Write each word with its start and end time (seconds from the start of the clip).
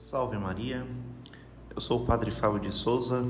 Salve 0.00 0.38
Maria, 0.38 0.86
eu 1.74 1.78
sou 1.78 2.02
o 2.02 2.06
Padre 2.06 2.30
Fábio 2.30 2.58
de 2.58 2.72
Souza 2.72 3.22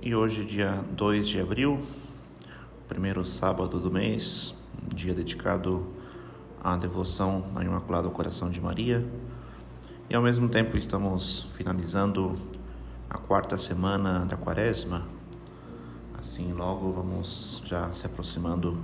e 0.00 0.14
hoje, 0.14 0.44
dia 0.44 0.84
2 0.92 1.26
de 1.26 1.40
abril, 1.40 1.84
primeiro 2.86 3.26
sábado 3.26 3.80
do 3.80 3.90
mês, 3.90 4.54
dia 4.94 5.12
dedicado 5.12 5.84
à 6.62 6.76
devoção 6.76 7.46
ao 7.56 7.60
Imaculado 7.60 8.08
Coração 8.12 8.50
de 8.50 8.60
Maria, 8.60 9.04
e 10.08 10.14
ao 10.14 10.22
mesmo 10.22 10.48
tempo 10.48 10.76
estamos 10.76 11.48
finalizando 11.56 12.36
a 13.10 13.18
quarta 13.18 13.58
semana 13.58 14.24
da 14.24 14.36
Quaresma, 14.36 15.02
assim 16.16 16.52
logo 16.52 16.92
vamos 16.92 17.60
já 17.64 17.92
se 17.92 18.06
aproximando 18.06 18.78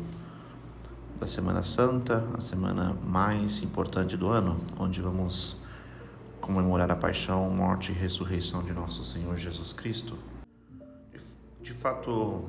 da 1.20 1.28
Semana 1.28 1.62
Santa, 1.62 2.26
a 2.36 2.40
semana 2.40 2.96
mais 3.06 3.62
importante 3.62 4.16
do 4.16 4.26
ano, 4.26 4.58
onde 4.76 5.00
vamos 5.00 5.69
comemorar 6.52 6.90
a 6.90 6.96
paixão, 6.96 7.48
morte 7.48 7.92
e 7.92 7.94
ressurreição 7.94 8.64
de 8.64 8.72
nosso 8.72 9.04
Senhor 9.04 9.36
Jesus 9.36 9.72
Cristo. 9.72 10.18
De 11.62 11.72
fato, 11.72 12.44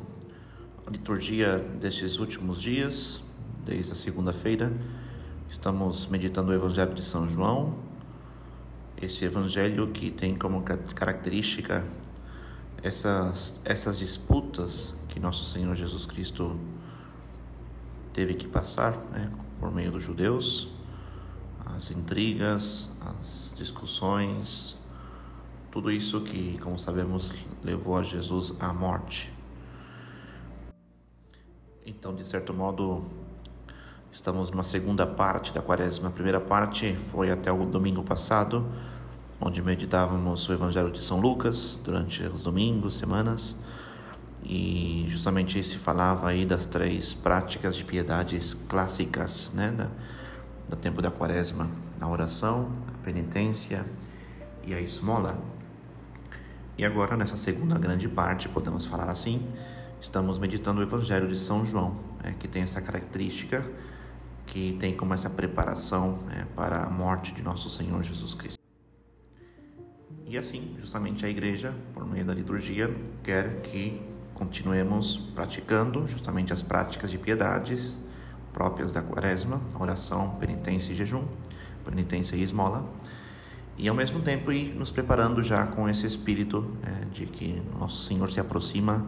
a 0.88 0.90
liturgia 0.90 1.60
destes 1.80 2.18
últimos 2.18 2.60
dias, 2.60 3.24
desde 3.64 3.92
a 3.92 3.96
segunda-feira, 3.96 4.74
estamos 5.48 6.08
meditando 6.08 6.52
o 6.52 6.56
Evangelho 6.56 6.96
de 6.96 7.04
São 7.04 7.30
João, 7.30 7.76
esse 9.00 9.24
evangelho 9.24 9.88
que 9.90 10.10
tem 10.10 10.36
como 10.36 10.64
característica 10.64 11.84
essas, 12.82 13.60
essas 13.64 14.00
disputas 14.00 14.96
que 15.10 15.20
nosso 15.20 15.46
Senhor 15.46 15.76
Jesus 15.76 16.08
Cristo 16.08 16.60
teve 18.14 18.34
que 18.34 18.48
passar 18.48 18.98
né, 19.12 19.32
por 19.60 19.72
meio 19.72 19.92
dos 19.92 20.04
judeus 20.04 20.70
as 21.82 21.90
intrigas, 21.90 22.92
as 23.20 23.56
discussões, 23.58 24.78
tudo 25.72 25.90
isso 25.90 26.22
que, 26.22 26.60
como 26.60 26.78
sabemos, 26.78 27.34
levou 27.64 27.98
a 27.98 28.04
Jesus 28.04 28.54
à 28.60 28.72
morte. 28.72 29.34
Então, 31.84 32.14
de 32.14 32.24
certo 32.24 32.54
modo, 32.54 33.04
estamos 34.12 34.52
numa 34.52 34.64
segunda 34.64 35.08
parte 35.08 35.52
da 35.52 35.60
quaresma. 35.60 36.10
A 36.10 36.12
primeira 36.12 36.40
parte 36.40 36.96
foi 36.96 37.32
até 37.32 37.52
o 37.52 37.66
domingo 37.66 38.04
passado, 38.04 38.64
onde 39.40 39.60
meditávamos 39.60 40.48
o 40.48 40.54
Evangelho 40.54 40.92
de 40.92 41.04
São 41.04 41.20
Lucas 41.20 41.82
durante 41.84 42.22
os 42.22 42.44
domingos, 42.44 42.94
semanas, 42.94 43.58
e 44.44 45.08
justamente 45.10 45.64
se 45.64 45.78
falava 45.78 46.30
aí 46.30 46.46
das 46.46 46.68
três 46.68 47.12
práticas 47.12 47.76
de 47.76 47.84
piedades 47.84 48.54
clássicas, 48.54 49.52
né? 49.56 49.72
Da, 49.72 49.88
do 50.72 50.78
tempo 50.78 51.02
da 51.02 51.12
quaresma, 51.12 51.70
a 52.00 52.08
oração, 52.08 52.72
a 52.88 53.04
penitência 53.04 53.86
e 54.64 54.74
a 54.74 54.80
esmola. 54.80 55.38
E 56.78 56.86
agora, 56.86 57.18
nessa 57.18 57.36
segunda 57.36 57.78
grande 57.78 58.08
parte, 58.08 58.48
podemos 58.48 58.86
falar 58.86 59.10
assim, 59.10 59.46
estamos 60.00 60.40
meditando 60.40 60.80
o 60.80 60.84
Evangelho 60.84 61.28
de 61.28 61.38
São 61.38 61.66
João, 61.66 61.98
né, 62.24 62.36
que 62.40 62.48
tem 62.48 62.64
essa 62.64 62.80
característica, 62.80 63.70
que 64.48 64.78
tem 64.80 64.96
como 64.96 65.14
essa 65.14 65.30
preparação 65.30 66.20
né, 66.26 66.48
para 66.56 66.86
a 66.86 66.90
morte 66.90 67.34
de 67.34 67.44
nosso 67.44 67.70
Senhor 67.70 68.02
Jesus 68.02 68.34
Cristo. 68.34 68.58
E 70.26 70.38
assim, 70.38 70.78
justamente 70.80 71.26
a 71.26 71.30
igreja, 71.30 71.76
por 71.94 72.06
meio 72.08 72.24
da 72.24 72.34
liturgia, 72.34 72.96
quer 73.22 73.62
que 73.64 74.02
continuemos 74.34 75.18
praticando 75.36 76.08
justamente 76.08 76.54
as 76.54 76.64
práticas 76.64 77.12
de 77.12 77.18
piedades, 77.18 77.98
próprias 78.54 78.92
da 78.92 79.02
quaresma, 79.02 79.62
oração, 79.80 80.36
penitência 80.40 80.94
e 80.94 80.96
jejum, 80.96 81.24
penitência 81.84 82.36
e 82.36 82.44
esmola, 82.44 82.86
e 83.78 83.88
ao 83.88 83.96
mesmo 83.96 84.22
tempo 84.22 84.52
ir 84.52 84.76
nos 84.76 84.92
preparando 84.92 85.42
já 85.42 85.66
com 85.66 85.90
esse 85.90 86.06
espírito 86.06 86.72
é, 86.84 87.06
de 87.06 87.26
que 87.26 87.62
nosso 87.80 88.04
Senhor 88.04 88.32
se 88.32 88.40
aproxima 88.40 89.06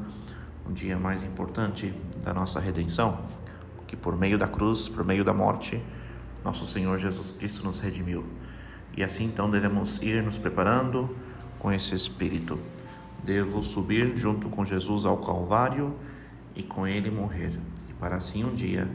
um 0.67 0.73
dia 0.73 0.97
mais 0.97 1.21
importante 1.21 1.93
da 2.23 2.33
nossa 2.33 2.59
redenção, 2.59 3.19
que 3.85 3.95
por 3.95 4.17
meio 4.17 4.37
da 4.37 4.47
cruz, 4.47 4.87
por 4.89 5.05
meio 5.05 5.23
da 5.23 5.33
morte, 5.33 5.81
nosso 6.43 6.65
Senhor 6.65 6.97
Jesus 6.97 7.31
Cristo 7.31 7.63
nos 7.63 7.79
redimiu. 7.79 8.25
E 8.95 9.03
assim 9.03 9.25
então 9.25 9.49
devemos 9.49 10.01
ir 10.01 10.23
nos 10.23 10.37
preparando 10.37 11.15
com 11.59 11.71
esse 11.71 11.93
espírito. 11.93 12.57
Devo 13.23 13.63
subir 13.63 14.15
junto 14.17 14.49
com 14.49 14.65
Jesus 14.65 15.05
ao 15.05 15.17
Calvário 15.17 15.95
e 16.55 16.63
com 16.63 16.87
ele 16.87 17.09
morrer, 17.09 17.51
e 17.89 17.93
para 17.93 18.15
assim 18.15 18.43
um 18.43 18.53
dia 18.53 18.89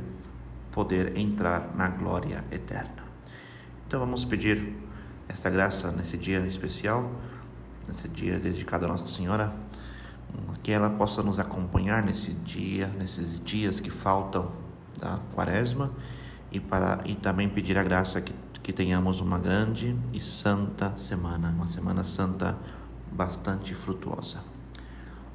poder 0.72 1.16
entrar 1.16 1.74
na 1.76 1.88
glória 1.88 2.44
eterna. 2.50 3.04
Então 3.86 4.00
vamos 4.00 4.24
pedir 4.24 4.74
esta 5.28 5.48
graça 5.50 5.90
nesse 5.92 6.16
dia 6.16 6.40
especial, 6.46 7.10
nesse 7.86 8.08
dia 8.08 8.38
dedicado 8.38 8.84
a 8.84 8.88
Nossa 8.88 9.06
Senhora, 9.06 9.52
que 10.62 10.70
ela 10.72 10.90
possa 10.90 11.22
nos 11.22 11.38
acompanhar 11.38 12.02
nesse 12.02 12.32
dia, 12.32 12.88
nesses 12.98 13.40
dias 13.40 13.80
que 13.80 13.90
faltam 13.90 14.50
da 15.00 15.18
Quaresma 15.34 15.90
e 16.52 16.60
para 16.60 17.00
e 17.04 17.14
também 17.14 17.48
pedir 17.48 17.78
a 17.78 17.82
graça 17.82 18.20
que 18.20 18.34
que 18.68 18.72
tenhamos 18.74 19.22
uma 19.22 19.38
grande 19.38 19.96
e 20.12 20.20
santa 20.20 20.94
semana, 20.94 21.48
uma 21.48 21.66
semana 21.66 22.04
santa 22.04 22.54
bastante 23.10 23.72
frutuosa. 23.72 24.44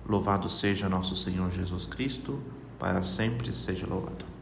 Louvado 0.07 0.47
seja 0.47 0.88
nosso 0.88 1.16
Senhor 1.16 1.49
Jesus 1.49 1.88
Cristo, 1.88 2.39
para 2.77 3.01
sempre 3.01 3.51
seja 3.51 3.88
louvado. 3.88 4.32